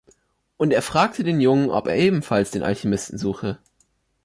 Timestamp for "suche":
3.19-3.59